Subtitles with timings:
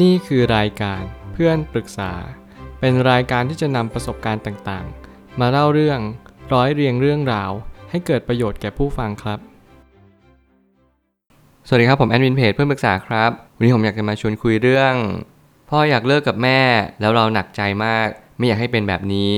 [0.00, 2.12] นี่คือรายการเพื่อนปรึกษา
[2.80, 6.00] เป็นรายการที่จะนำประสบการณ์ต่างๆ มาเล่าเรื่อง
[6.52, 7.50] ร้อยเรียงเรื่องราว
[7.90, 9.38] ให้เกิดประโยชน์แก่ผู้ฟังครับ
[11.66, 14.94] สวัสดีครับผมแอดมินเพจเพื่อนปรึกษาครับ วันนี้ผมอยากจะมาชวนคุยเรื่อง
[15.70, 16.60] พ่ออยากเลิกกับแม่
[17.00, 19.36] แล้วเราหนักใจมาก ไม่อยากให้เป็นแบบนี้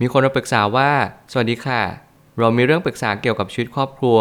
[0.00, 0.90] มีคนมาปรึกษาว่า
[1.32, 1.82] สวัสดีค่ะ
[2.38, 4.20] เรามีเรื่องปรึกษาเกี่ยวกับชีวิตครอบครัว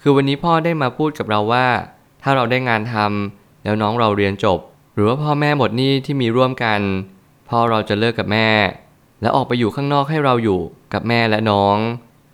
[0.00, 1.66] คือวันนี้พ่อได้มาพูดกับเราว่า
[2.22, 4.60] ถ้าเราได้งานทำแล้วน้องเราเรียนจบ
[5.00, 6.80] รือว่าพ่อแม่หมดหนี้ที่มีร่วมกัน
[7.48, 8.48] พ่อเราจะเลิกกับแม่
[9.20, 10.60] แล้วออกไปอยู่ข้างนอกให้เราอยู่
[10.94, 11.76] กับแม่และน้อง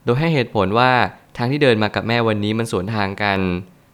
[0.04, 0.92] โดยให้เหตุผลว่า
[1.36, 3.38] ทางที่เดินมากับแม่วันนี้มันสวนทางกัน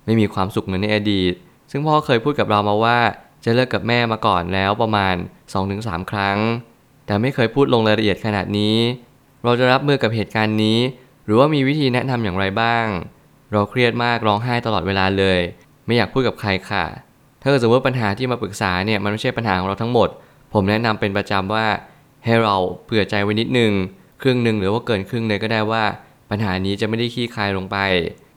[0.04, 1.32] ไม่มีความสุขเหมือนในอดีต
[1.70, 2.98] ซึ่งพ่อเคยพูดกับเรามาว่า
[3.44, 5.14] จะเลิกกับแม่มาก่อนแล้วประมาณ
[5.62, 6.38] 2-3 ครั้ง
[7.06, 8.76] แต่ไม่เคยพูดลงรายละเอียดขนาดนี้
[9.44, 10.78] เราจะรับมือกับเหตุการณ์นี้
[11.24, 12.86] หรือว่ามีวิธีแนะนำอย่างไรบ้าง
[13.52, 15.40] เราเครียดมากร้องไห้ตลอดเวลาเลย
[15.86, 16.84] ไม่อยากพูดกับใครค่ะ
[17.42, 20.08] ถ้าเกิดสมมติปัญหาที่มาปรึกษาเนี่ยมันไม่ใช่ปัญหาของเราทั้งหมด
[20.52, 21.66] ผมแนะนำเป็นประจำว่า
[22.24, 23.72] ให้เราเผื่อใจไว้นิดนึง
[24.22, 25.84] ครึ่งหนึ่งหรือว่าเกินครึ่งเลยก็ได้ว่า
[26.30, 27.76] ปัญหานี้จะไม่ได้ขี้คายลงไป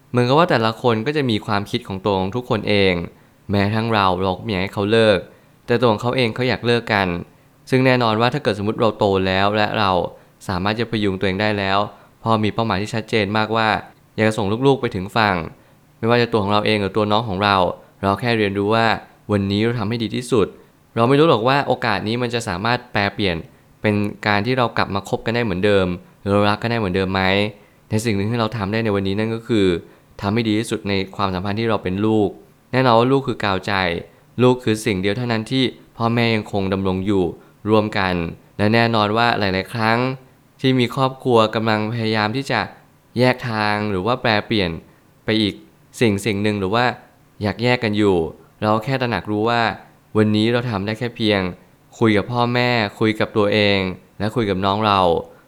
[0.09, 2.93] เหมือนกับว่าแต่ละคนก็จะมีความคิดของตัวของทุกคนเอง
[3.49, 5.17] แม้ทั้งเราเราก็อยากให้เขาเลิก
[5.65, 7.07] แต่ตัวของเขาเองเขาอยากเลิกกัน
[7.69, 9.91] ซึ่งแน่นอนว่าถ้าเกิดสมมติเราโตแล้วและเรา
[10.47, 11.79] สามารถจะพยุงตัวเองได้แล้ว
[12.23, 13.67] พอมีเป้าหมายที่ชัดเจนมากว่า
[14.15, 15.35] อยากจะส่งลูกๆไปถึงฝั่ง
[15.99, 17.55] ไม่ว่าจะตัวของเราเองหรือตัวน้องของเรา
[18.03, 18.85] เราแค่เรียนรู้ว่า
[19.31, 20.47] วันนี้เราทำให้ดีที่สุด
[20.95, 23.35] เราไม่รู้หรอกว่าโอกาสนี้มันจะสามารถแปลเปลี่ยน
[23.81, 23.95] เป็น
[24.27, 25.87] การที่เรากลับมาคบกันได้เหมือนเดิม
[26.19, 27.21] หรือเรารักกันได้เหมือนเดิมไหม
[27.89, 29.67] ในสิ่งหนึ่งที่เราทำได้ในวันนี้นั่นก็คือ
[30.21, 32.29] ทำให้ดีที่สุดในความสัมพันธ์ที่เราเป็นลูก
[32.71, 33.73] แน่นอนว่าลูกคือกาวใจ
[34.41, 35.63] ลูกคือสิ่งเดียวเท่านั้นที่
[35.97, 37.23] พ่อแม่ยังคงดำรงอยู่
[37.69, 38.13] รวมกัน
[38.57, 39.97] และแน่นอนว่าหลาย ๆ ครั้ง
[40.61, 42.59] ที่มีครอบครัวกำลังพยายามที่จะ
[43.17, 44.69] แยกทางหรือว่าแปลเปลี่ยน
[45.25, 45.53] ไปอีก
[46.01, 46.85] สิ่งสิ่งหนึ่งหรือว่า
[47.41, 48.17] อยากแยกกันอยู่
[48.61, 49.61] เราแค่ตระหนักรู้ว่า
[50.17, 51.41] วันนี้เราทำได้แค่เพียง
[51.99, 53.79] คุยกับพ่อแม่ คุยกับตัวเอง
[54.19, 54.99] และคุยกับน้องเรา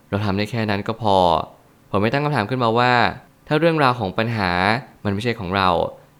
[0.09, 1.17] เราทำได้แค่นั้นก็พอ
[1.89, 2.93] ผมไม่ตั้งคำถามขึ้นมาว่า
[3.47, 4.51] ถ้าเรื่องราวของปัญหา
[5.05, 5.69] มันไม่ใช่ของเรา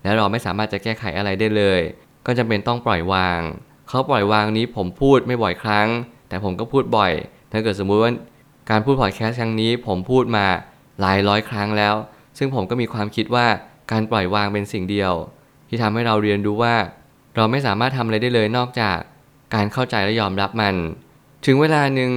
[0.03, 1.82] และเราไม่สามารถจะแก้ไขอะไรได้เลย
[2.26, 3.40] ก็จำเป็นต้องปล่อยวาง
[3.90, 5.88] เขาปล่อยวางนี้ผมพูดไม่บ่อยครั้ง
[6.30, 7.14] แต่ผมก็พูดบ่อย
[7.52, 8.12] ถ้าเกิดสมมุติว่า
[8.70, 10.46] การพูดพอดแคสต์ครั้งนี้ผมพูดมา
[11.02, 11.96] หลายร้อยครั้งแล้ว
[12.38, 13.47] ซึ่งผมก็มีความคิดว่า
[13.92, 15.14] การปล่อยวางเป็นสิ่งเดียว
[15.75, 16.75] ที่ทำให้เราเรียนรู้ว่า
[17.36, 18.97] เราไม่สามารถทำอะไรได้เลยนอกจาก
[19.53, 20.75] การเข้าใจและยอมรับมัน
[21.46, 22.12] ถึงเวลาหนึ่ง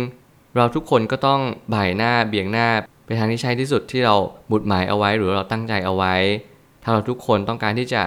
[0.56, 1.40] เราทุกคนก็ต้อง
[1.74, 2.68] บ่ายหน้าเบี่ยงหน้า
[3.04, 4.14] ไปทางที่ใช่ที่สุดที่เรา
[4.50, 6.14] บุดหมายเอาไว้หรือเราตั้งใจเอาไว้
[6.82, 8.02] ถ้าเราทุกคนต้องการที่จะ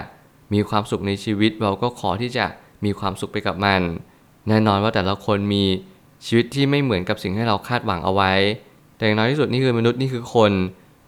[0.54, 2.46] มีความสุขในชีวิต เราก็ขอที่จะ
[2.84, 3.80] มีความสุขไปกับมัน
[4.48, 5.64] แน่นอนว่าแต่ละคนมี
[6.26, 8.32] ชีวิตที่ไม่เหมือนกับสิ่งที่เราคาดหวังเอาไว้
[8.96, 10.52] แต่อย่างน้อยที่สุดนี่คือมนุษย์นี่คือคน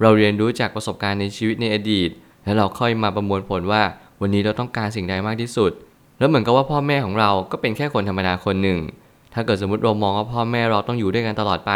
[0.03, 2.11] เราเรียนรู้จากประสบการณ์ในชีวิตในอดีต
[2.45, 3.83] แล้วเราค่อยมาประมวลผลว่า
[4.21, 5.73] วันนี้เราต้องการสิ่งใดมากที่สุด
[6.19, 8.79] แล้วเหมือนกับว่าพ่อแม่ของเราก็เป็นแค่คนธรรมดาคนหนึ่ง
[9.35, 11.73] ถ้าเกิดสมมติเรามองว่าพ่อแม่เราต้องอยู่ด้วยกันตลอดไป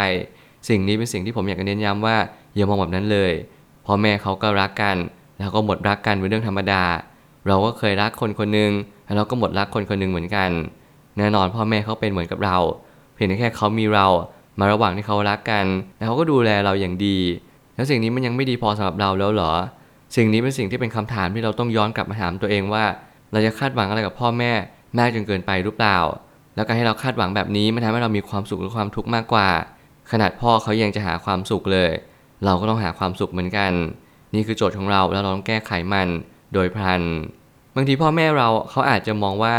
[0.69, 2.15] สิ่งนี้เป็นสิ่งที่ผมอยากจะเน้นย้ำว่า
[2.55, 3.31] อย่ามองแบบนั้นเลย
[3.85, 4.97] พ่อแม่เขาก็รักกัน
[5.39, 6.83] แล้วก็หมดรักกันเป็นเรื่องธรรมดา
[7.47, 8.71] เราก็เคยรักคนคนหนึ่ง
[9.05, 10.49] แล้วเราก็หมดรักคนคนหนึ่งเหมือนกัน
[11.17, 12.57] แน่นอนพ่อแม่เขาเป็นเหมือนกับเรา
[13.13, 14.07] เพียงแต่แค่เขามีเรา
[14.59, 15.65] มาระหว่างที่เขารักกัน
[15.97, 17.17] แล้วเขาก็ดูแลเราอย่างดี
[17.75, 19.51] แล้วสิ่งนี้มันยังไม่ดีพอสำหรับเราแล้วเหรอ
[20.15, 22.85] สิ่งนี้เป็นสิ่งที่เป็นคำถามที่เราต้องย้อนกลับมาถามตัวเองว่า
[23.31, 24.51] เราจะคาดหวังอะไรกับพ่อแม่
[24.97, 25.97] มากจนเกินไปหรือเปล่า
[26.55, 29.49] แล้วการให้เราคาดหวังแบบนี้มันทำให้เรามีความสุขหรือความทุกข์มากกว่า
[30.11, 31.91] ขนาดพ่อเขายังจะหาความสุขเลย
[32.45, 33.71] เราก็ต้องหาความสุขเหมือนกัน
[34.33, 36.07] นี่คือโจทย์ของเราแล้วเราต้องแก้ไขมัน
[36.53, 37.01] โดยพลัน
[37.75, 39.55] บางทีพ่อแม่เราเขาอาจจะมองว่า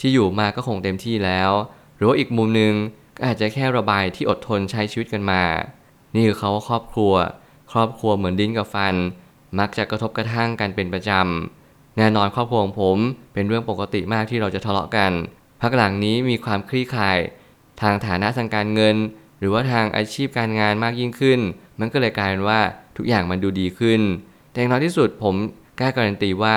[0.00, 1.50] ที่อยู่มาก็คงเต็มที่แล้ว
[1.96, 2.72] หรือว่าอีกมุมหนึ่ง
[3.16, 5.42] ก็อาจจะแค่ระบายที่อดทนใช้ชีวิตกันมา
[6.14, 7.12] นี่คือเขาว่าครอบครัว
[7.72, 8.94] ครอบครัวเหมือนดิ้นกับฟัน
[9.58, 12.98] มักจะกระทบกระทั่งกันเป็นประจำ แน่นอนครอบครัวของผม
[13.34, 15.12] เป็นเรื่องปกติมากที่เราจะทะเลาะกัน
[15.62, 17.18] พักหลังนี้มีความคลี่คลาย
[17.80, 18.96] ทางฐานะทางการเงิน
[19.38, 21.40] หรือว่าทางอาชีพการงานมากยิ่งขึ้น
[21.80, 22.60] มันก็เลยกลายเป็นว่า
[22.96, 24.00] ทุกอย่างมันดูดีขึ้น
[24.50, 25.34] แต่อย่างน้อยที่สุดผม
[25.78, 26.54] กล้าการันตีว่า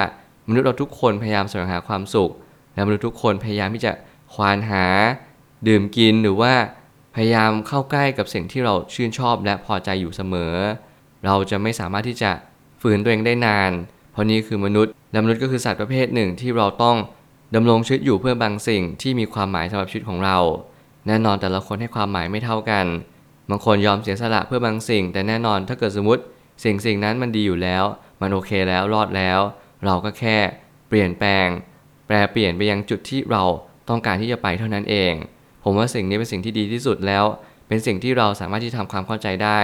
[0.47, 2.31] มนุษย์เราทุกคนพยายามแสวงหาความสุข
[2.73, 3.91] และมนุษย์ทุกคนพยายามที่จะ
[4.33, 4.85] ควานหา
[5.67, 6.53] ดื่มกินหรือว่า
[7.15, 10.53] พยายามเข้าใกล้กับสิ่งที่เราชื่นชอบและพอใจอยู่เสมอ
[11.25, 12.31] เราจะไม่สามารถที่จะ
[12.87, 13.71] ฝืนตัวเองได้นาน
[14.11, 16.97] เพราะนี่คือมนุษย์และมนุษย์ก็คือสัตว์ประเภทหนึ่งที่เราต้อง
[17.55, 20.37] ดำรงชีวิตอยู่เพื่อบางสิ่งที่มีความหมายสำหรับชีวิตของเรา
[21.07, 22.85] แน่นอนแต่ละคนให้ความหมายไม่เท่ากัน
[23.49, 26.21] บางคนยอมเสียสละเพื่อบางสิ่ง แต่แน่นอนถ้าเกิดสมมติ
[26.63, 27.83] สิ่งสิ่งนั้นมันดีอยู่แล้ว
[28.21, 29.39] มันโอเคแล้วรอดแล้ว
[29.85, 30.37] เราก็แค่
[30.87, 31.47] เปลี่ยนแปลง
[32.07, 33.43] แปลเปลี่ยนไปยังจุดที่เรา
[33.89, 35.13] ต้องการที่จะไปเท่านั้นเอง
[35.63, 37.25] ผมว่าสิ่งนี้เป็นสิ่งที่ดีที่สุดแล้ว
[37.67, 39.59] เป็นสิ่งที่เราสามารถที่ทำความเข้าใจได้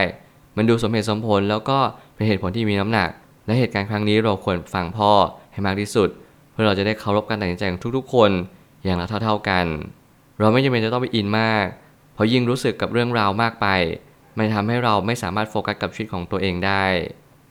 [0.57, 1.79] มันดูสมเหตุสมผลแล้วก็
[2.15, 3.09] เป็นเหตุผลที่มีน้ำหนัก
[3.45, 5.11] และเหตุการณ์ครั้งนี้เราควรฟังพ่อ
[5.51, 6.09] ให้มากที่สุด
[6.51, 8.31] เพื่อเราจะได้เคารพการตัดสินใจของทุกๆ คน
[8.83, 9.65] อย่างละเท่าๆกัน
[10.39, 11.65] เราไม่จำเป็นจะต้องไปอินมาก
[12.13, 13.67] เพราะยิ่งรู้สึกกับเรื่องราวมากไป
[14.37, 16.83] มันทำให้เราไม่สามารถโฟกัสกับชีวิตของตัวเองได้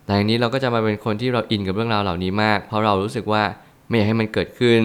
[0.06, 3.42] หลังจากนี้เราก็จะมาเป็นคนที่เราอินกับเรื่องราวเหล่านี้มาก เพราะเรารู้สึกว่า
[3.88, 4.82] ไม่อยากให้มันเกิดขึ้น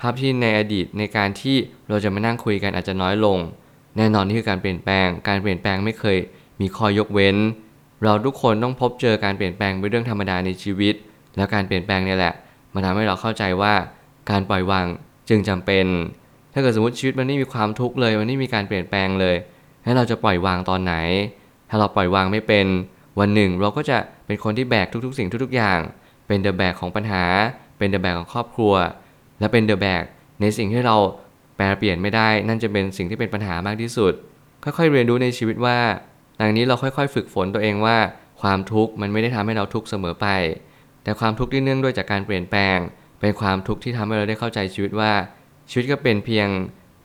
[0.00, 1.56] ภาพที่ในอดีตในการที่
[1.88, 3.38] เราจะมานั่งคุยกันอาจจะน้อยลง
[3.96, 6.16] แน่นอนนี่คือการเปลี่ยนแปลง การเปลี่ยนแปลงไม่เคย
[6.60, 7.36] มีข้อยกเว้น
[8.02, 10.94] เราทุกคนต้องพบเจอการเปลี่ยนแปลงเป็นเรื่องธรรมดาในชีวิต
[11.36, 12.34] แล้วการเปลี่ยนแปลงนี่แหละ
[12.74, 13.74] มันทำให้เราเข้าใจว่า
[14.30, 14.86] การปล่อยวาง
[15.28, 15.86] จึงจำเป็น
[16.52, 19.36] ถ้าเกิดสมมติชีวิตมันไม่มีความทุกข์เลย มันไม่มีการเปลี่ยนแปลงเลย
[19.84, 20.94] ให้เราจะปล่อยวางตอนไหน
[21.68, 22.66] ถ้าเราปล่อยวางไม่เป็น
[23.20, 25.80] วันหนึ่งเราก็จะเป็นคนที่แบกทุกๆ สิ่งทุกๆอย่าง
[26.26, 27.24] เป็นเดอะแบกของปัญหา
[27.78, 28.74] เป็นเดอะแบกของครอบครัว
[29.40, 30.02] และเป็นเดอะแบก
[30.40, 30.96] ในสิ่งที่เรา
[31.56, 34.12] แปลเปลี่ยนไม่ได้ นั่นจะเป็นสิ่งที่เป็นปัญหามากที่สุด
[34.64, 35.78] ค่อยๆเรียนรู้ในชีวิตว่า
[36.40, 37.96] ดังนี้เราค่อยๆ ฝึกฝนตัวเองว่า
[38.42, 40.26] ความทุกข์มันไม่ได้ทำให้เราทุกข์เสมอไป
[41.02, 42.78] แต่ความทุกข์ที่เนื่องด้วยจากการเปลี่ยนแปลง
[43.20, 45.12] เป็นความทุกข์ที่ทำให้เราได้เข้าใจชีวิตว่า
[45.70, 46.48] ชีวิตก็เป็นเพียง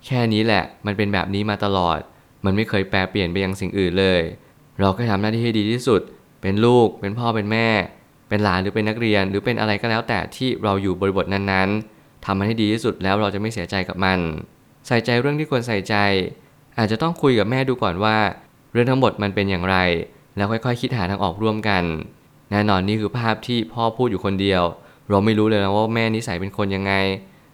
[0.05, 1.99] แค่นี้แหละ มันเป็นแบบนี้มาตลอด
[2.45, 4.21] มันไม่เคยแปลเปลี่ยนไปยังสิ่งอื่นเลย
[4.79, 6.01] เราแค่ทำหน้าที่ให้ดีที่สุด
[6.41, 7.67] เป็นลูก เป็นพ่อ เป็นแม่
[8.29, 14.19] เป็นหลานหรือเป็นนักเรียน หรือเป็นอะไรก็แล้วแต่ที่เราอยู่บริบทนั้นๆทำมันให้ดีที่สุดแล้วเราจะไม่เสียใจกับมัน
[14.87, 15.95] ใส่ใจเรื่องที่ควรใส่ใจ
[16.77, 18.17] อาจจะต้องคุยกับแม่ดูก่อนว่า
[18.71, 19.77] เรื่องทั้งหมดมันเป็นอย่างไร
[20.35, 21.83] แล้วค่อยๆ คิดหาทางออกร่วมกัน
[22.51, 24.63] แน่นอนนี่คือภาพที่พ่อพูดอยู่คนเดียว
[25.09, 26.93] เราไม่รู้เลยนะว่าแม่นิสัยเป็นคนยังไง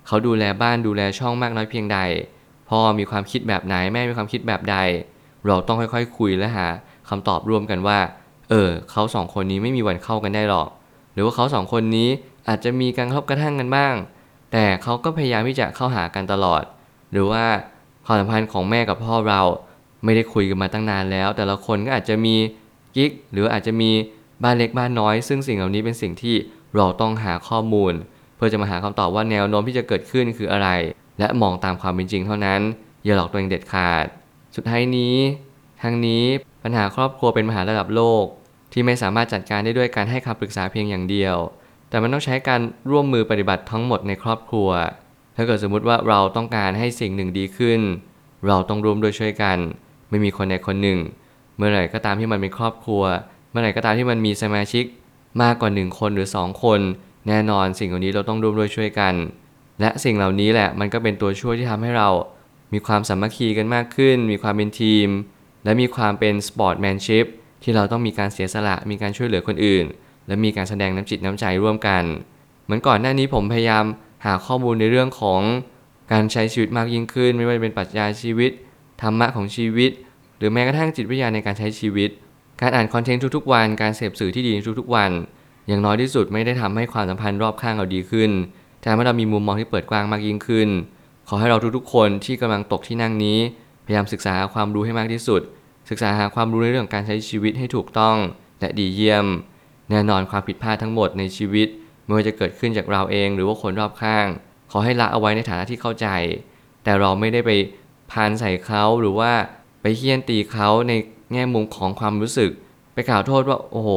[0.07, 2.00] เขาดูแลบ้านดูแลช่องมากน้อยเพียงใด
[2.69, 4.77] พ่อมีความคิดแบบไหนแม่มีความคิดแบบใด
[5.47, 6.67] เราต้องค่อยๆ คุยและหา
[7.09, 8.00] คำตอบร่วมกันว่า
[8.50, 10.69] เออเขาสองคนนี้ไม่มีวันเข้ากันได้หรอก
[11.13, 12.09] หรือว่าเขาสองคนนี้
[12.47, 13.95] อาจจะมีการกระทบกระทั่งกันบ้าง
[14.51, 16.63] แต่เขาก็พยายามที่จะเข้าหากันตลอด
[17.12, 17.44] หรือว่า
[18.06, 19.41] ความสัมพันธ์ของแม่กับพ่อเรา
[20.06, 22.36] ไม่ได้คุยกันมาตั้งนานแล้ว แต่ละคนก็อาจจะมี
[22.96, 23.92] กิ๊กหรืออาจจะมี
[24.44, 26.36] บ้านเล็กบ้านน้อย ซึ่งสิ่งเหล่านี้เป็นสิ่งที่
[26.75, 27.94] เราต้องหาข้อมูล
[28.36, 30.69] เพื่อจะมาหาคำตอบว่าแนวโน้มที่จะเกิดขึ้นคืออะไร
[31.19, 32.62] และมองตามความเป็นจริงเท่านั้น
[33.04, 34.06] อย่าหลอกตัวเองเด็ดขาด
[34.56, 35.16] สุดท้ายนี้
[35.81, 36.24] ทั้งนี้
[36.63, 38.24] ปัญหาครอบครัวเป็นปัญหาระดับโลก
[38.74, 41.36] ที่ไม่สามารถจัดการได้ด้วยการให้คำปรึกษาเพียงอย่างเดียว
[41.90, 42.62] แต่มันต้องใช้การ
[42.92, 44.69] ร่วมมือปฏิบัติทั้งหมดในครอบครัว
[45.36, 47.81] ถ้าเกิดสมมุติว่าเราต้องการให้สิ่งหนึ่งดีขึ้น
[48.48, 49.58] เราต้องร่วมด้วยช่วยกัน
[50.15, 51.00] ไม่มีคนใดคนหนึ่ง
[51.57, 53.03] เมื่อไหร่ก็ตามที่มันเป็นครอบครัว
[53.51, 54.85] เมื่อไหร่ก็ตามที่มันมีสมาชิก
[55.41, 56.79] มากกว่าหนึ่งคนหรือสองคน
[57.27, 59.13] แน่นอนสิ่งเหล่านี้เราต้องร่วมด้วยช่วยกัน
[59.81, 62.09] และสิ่งเหล่านี้แหละมันก็เป็นตัวช่วยที่ทำให้เรา
[62.73, 65.07] มีความสามัคคีกันมากขึ้น มีความเป็นทีม
[65.65, 67.25] และมีความเป็นสปอร์ตแมนชิพ
[67.63, 69.85] ที่เราต้องมีการเสียสละมีการช่วยเหลือคนอื่น
[70.27, 72.03] และมีการแสดงน้ำจิตน้ำใจร่วมกัน
[72.63, 73.85] เหมือนก่อนหน้านี้ผมพยายาม
[74.25, 75.41] หาข้อมูลในเรื่องของ
[76.12, 78.51] การใช้ชีวิตมากยิ่งขึ้น ไม่ว่าจะเป็นปรัชญาชีวิต
[79.01, 79.91] ธรรมะของชีวิต
[80.45, 82.09] รือแม้กระทั่งจิตวิทยาในการใช้ชีวิต
[82.62, 85.12] การอ่านคอนเทนต์ทุกๆวัน การเสพสื่อที่ดีทุกๆวัน
[85.68, 88.31] อย่างน้อยที่สุดไม่ได้ทำให้ความสัมพันธ์รอบข้างเราดีขึ้น
[88.80, 90.69] แต่ให้เรามีมุมมองที่เปิดกว้างมากยิ่งขึ้น
[91.27, 93.39] ขอให้เราทุกๆคนที่กำลังตกที่นั่งนี้
[93.86, 95.42] พยายามศึกษาหาความรู้ให้มากที่สุด
[95.89, 98.18] ศึกษาหาความรู้ในเรื่องการใช้ชีวิตให้ถูกต้อง
[98.59, 99.25] และดีเยี่ยม
[99.89, 101.68] แน่นอนความผิดพลาดทั้งหมดในชีวิต
[102.03, 104.25] ไม่ว่าจะเกิดขึ้นจากเราเองหรือว่าคนรอบข้าง
[104.71, 106.07] ขอให้ละเอาไว้ในฐานะที่เข้าใจ
[106.83, 107.51] แต่เราไม่ได้ไป
[108.12, 109.31] พานใส่เขาหรือว่า
[109.88, 110.94] ไปเคี่ยนตีเขาใน
[111.34, 112.52] แง่มุมของความรู้สึก
[112.94, 113.90] ไปกล่าวโทษว่าโอ้โห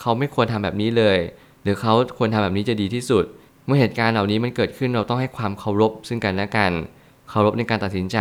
[0.00, 1.18] เขาไม่ควรทำแบบนี้เลย
[1.62, 3.24] หรือเขาควรทำแบบนี้จะดีที่สุด
[3.64, 6.72] เมื่อเหตุการณ์เหล่านี้มันเกิดขึ้นเราต้องให้ความเคารพซึ่งกันและกัน
[7.28, 8.18] เคารพในการตัดสินใจ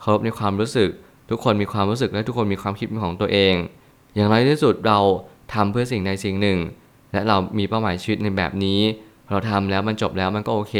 [0.00, 0.90] เคารพในความรู้สึก
[1.30, 3.54] ทุกคนมีความรู้สึกและทุกคนมีความคิดเป็นของตัวเอง
[4.14, 4.98] อย่างไรที่สุดเรา
[5.54, 6.58] ทำเพื่อสิ่งใดสิ่งหนึ่ง
[7.12, 8.80] และเรามีเป้าหมายชีวิตในแบบนี้
[9.30, 10.74] เราทำแล้วมันจบแล้วมันก็โอเค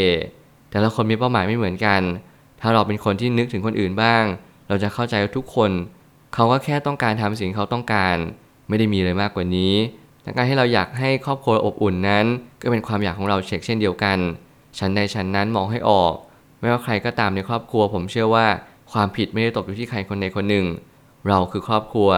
[0.70, 2.00] แต่ละคนมีเป้าหมายไม่เหมือนกัน
[2.60, 4.24] ถ้าเราเป็นคนที่นึกถึงคนอื่นบ้าง
[4.68, 5.70] เราจะเข้าใจว่าทุกคน
[6.34, 8.16] เขาก็แค่ต้องการทำสิ่งเขาต้องการ
[8.68, 9.74] ไม่ได้มีอะไรมากกว่านี้
[10.22, 12.24] แต่การให้เราอยากให้ครอบครัวอบอุ่นนั้น
[12.62, 14.18] ก็เป็นความอยากของเราเช็คเช่นเดียวกัน
[14.78, 16.14] ชั้นใดชั้นนั้นมองให้ออก
[16.60, 18.46] ไม่ว่าใครก็ตามในครอบครัว ผมเชื่อว่า
[18.92, 20.66] ความผิดไม่ได้ตกอยู่ที่ใครคนใดคนหนึ่ง
[21.28, 22.10] เราคือครอบครัว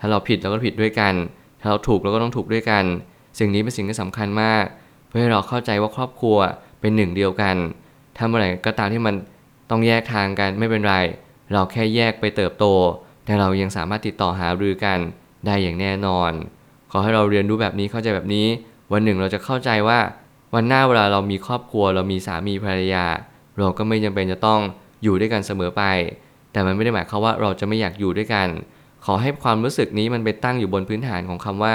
[0.00, 1.14] ถ้าเราผิดเราก็ผิดด้วยกัน
[1.60, 2.84] ถ้าเราถูกเราก็ต้องถูกด้วยกัน
[3.38, 4.64] สิ่งนี้เป็นสิ่งที่สำคัญมาก
[5.08, 6.36] เพื่อให้เราเข้าใจว่าครอบครัว
[6.80, 7.56] เป็นหนึ่งเดียวกัน
[8.16, 9.14] ถ้าเมื่อไหร่ก็ตามที่มัน
[9.70, 10.96] ต้องแยกทางกันไม่เป็นไร
[11.52, 12.64] เราแค่แยกไปเติบโต
[13.24, 14.98] แต่เรายังสามารถติดต่อหารือกัน
[15.46, 16.32] ได้อย่างแน่นอน
[16.90, 18.46] ขอให้เราเรียนรู้แบบนี้เข้าใจแบบนี้
[18.92, 19.98] วันหนึ่งเราจะเข้าใจว่า
[20.54, 23.06] วันหน้าเวลาเรามีครอบครัว เรามีสามีภรรยา
[23.58, 24.60] เราก็ไม่จำเป็นจะต้อง
[25.02, 25.82] อยู่ด้วยกันเสมอไป
[26.52, 28.48] แต่มันไม่ได้หมายความว่าเราจะไม่อยากอยู่ด้วยกัน
[29.04, 31.74] ขอให้ความรู้สึกนี้มันไปตั้งอยู่บนพื้นฐานของคำว่า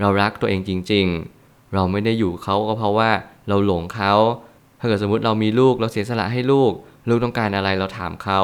[0.00, 1.06] เรารักตัวเองจริง
[1.40, 3.10] ๆ เราไม่ได้อยู่เขาก็เพราะว่า
[3.48, 4.12] เราหลงเขา
[4.78, 6.72] ถ้าเกิดสมมติเรามีลูกเราเสียสละให้ลูก
[7.08, 8.40] ลูกต้องการอะไรเราถามเขา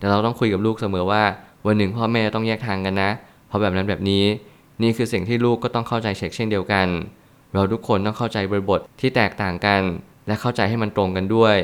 [0.00, 1.22] แต่เราต้องคุยกับลูกเสมอว่า
[1.66, 3.10] วันหนึ่งพ่อแม่ต้องแยกทางกันนะ
[3.48, 4.24] เพราะแบบนั้นแบบนี้
[4.82, 6.86] นี่คือสิ่งที่ลูกก็ต้องเข้าใจเช็คเช่นเดียวกัน
[7.54, 9.82] เราทุกคนต้องเข้าใจบริบทที่แตกต่างกัน
[10.26, 11.56] และเข้าใจให้มันตรงกันด้วย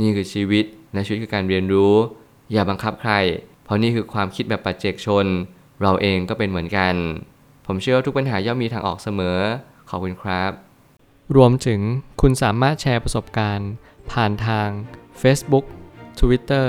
[0.00, 1.94] นี่คือชีวิตในชีวิตคือการเรียนรู้
[2.52, 3.12] อย่าบังคับใคร
[3.64, 5.26] เพราะนี่คือความคิดแบบปัจเจกชน
[5.82, 6.94] เราเองก็เป็นเหมือนกัน
[7.66, 9.38] ผมเชื่อว่าทุกปัญหาย่อมมีทางออกเสมอ
[9.88, 10.50] ขอบคุณครับ
[11.36, 11.80] รวมถึง
[12.20, 13.70] คุณสามารถแชร์ประสบการณ์
[14.12, 14.68] ผ่านทาง
[15.22, 15.64] Facebook
[16.20, 16.68] Twitter